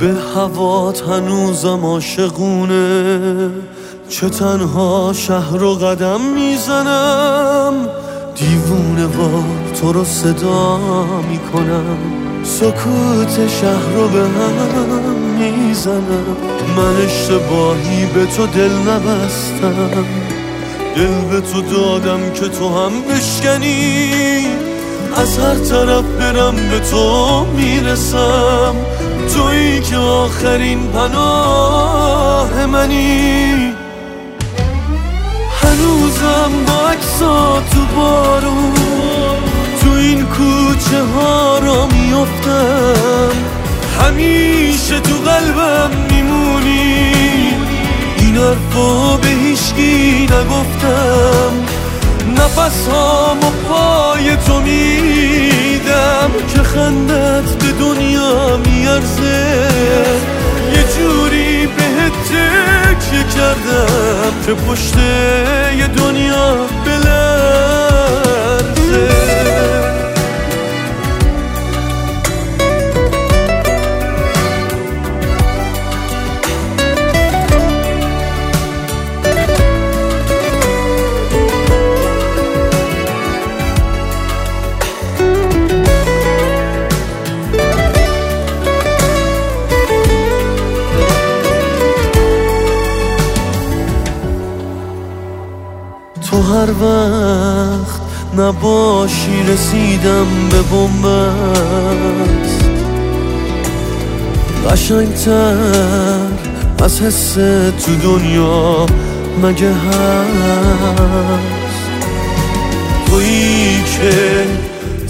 به 0.00 0.14
هوات 0.34 1.02
هنوزم 1.02 1.86
عاشقونه. 1.86 3.50
چه 4.08 4.28
تنها 4.28 5.12
شهر 5.12 5.56
رو 5.56 5.74
قدم 5.74 6.20
می‌زنم. 6.20 7.72
دیوونه 8.34 9.06
وار 9.06 9.44
تو 9.80 9.92
رو 9.92 10.04
صدا 10.04 10.78
می‌کنم. 11.30 11.98
سکوت 12.44 13.48
شهر 13.48 13.92
رو 13.96 14.08
به 14.08 14.20
هم 14.20 15.14
می‌زنم. 15.38 16.36
من 16.76 16.96
اشتباهی 17.04 18.06
به 18.14 18.26
تو 18.26 18.46
دل 18.46 18.72
نبستم. 18.72 20.04
دل 20.96 21.20
به 21.30 21.40
تو 21.40 21.62
دادم 21.62 22.30
که 22.34 22.48
تو 22.48 22.68
هم 22.68 22.92
بشکنی. 23.00 24.46
از 25.16 25.38
هر 25.38 25.54
طرف 25.54 26.04
برم 26.04 26.54
به 26.70 26.80
تو 26.90 27.44
می‌رسم. 27.44 28.74
تویی 29.34 29.80
که 29.80 29.96
آخرین 29.96 30.88
پناه 30.88 32.66
منی. 32.66 33.72
هنوزم 35.62 36.52
با 36.66 36.88
اکسا 36.88 37.62
تو 37.74 37.80
بارون. 37.96 38.74
تو 39.80 39.90
این 39.90 40.26
کوچه 40.26 41.02
ها 41.14 41.58
را 41.58 41.86
میفتم 41.86 43.32
همیشه 44.00 45.00
تو 45.00 45.14
قلبم 45.14 45.90
میمونی. 46.10 47.12
این 48.18 48.36
حرفا 48.36 49.16
به 49.16 49.28
هیشگی 49.28 50.22
نگفتم. 50.22 51.52
نفس 52.36 52.88
ها 52.88 53.36
پای 53.68 54.36
تو 54.36 54.60
میدم 54.60 56.30
که 56.54 56.62
خندت 56.62 57.54
به 57.54 57.72
دنیا 57.80 58.56
میارزه. 58.56 59.68
یه 60.74 60.84
جوری 60.96 61.66
بهت 61.66 62.12
تکیه 62.12 63.24
کردم 63.36 64.32
که 64.46 64.54
پشت 64.54 64.96
یه 65.78 65.86
دنیا 65.86 66.66
تو 96.34 96.42
هر 96.42 96.70
وقت 96.70 98.00
نباشی 98.38 99.42
رسیدم 99.48 100.26
به 100.50 100.62
بومبست 100.62 102.64
قشنگتر 104.70 105.56
از 106.84 107.00
حس 107.00 107.32
تو 107.84 107.96
دنیا 108.02 108.86
مگه 109.42 109.72
هست؟ 109.72 109.90
تویی 113.10 113.84
که 113.84 114.44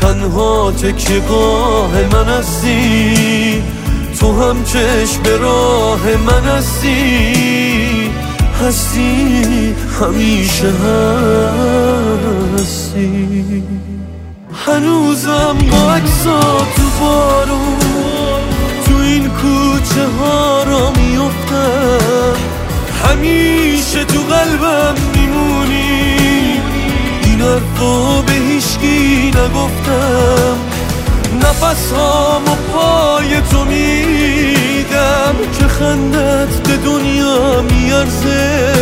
تنها 0.00 0.72
تکیگاه 0.72 1.90
من 2.12 2.28
هستی 2.28 3.62
تو 4.20 4.42
هم 4.42 4.64
چشم 4.64 5.22
راه 5.40 6.00
من 6.26 6.44
هستی. 6.44 7.79
هستی 8.60 9.74
همیشه 10.00 10.72
هستی. 12.56 13.62
هنوزم 14.66 15.56
با 15.70 16.00
تو 16.76 16.82
بارون 17.00 17.78
تو 18.86 18.96
این 18.96 19.28
کوچه 19.28 20.06
ها 20.18 20.62
را 20.62 20.90
میفتم 20.90 22.36
همیشه 23.04 24.04
تو 24.04 24.20
قلبم 24.20 24.94
میمونی. 25.14 26.16
این 27.24 27.40
حرفا 27.40 28.22
به 28.22 28.32
هیشگی 28.32 29.28
نگفتم. 29.28 30.56
نفس 31.42 31.92
و 31.92 32.54
پای 32.72 33.40
تو 33.50 33.64
میدم. 33.64 35.34
که 35.58 35.68
خندت 35.68 36.69
میارزه 38.00 38.72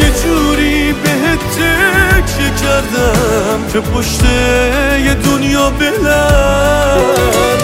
یه 0.00 0.10
جوری 0.24 0.92
بهت 0.92 1.38
تکیه 1.38 2.50
کردم 2.50 3.66
که 3.72 3.80
پشت 3.80 4.24
یه 5.04 5.14
دنیا 5.14 5.70
بلند 5.70 7.61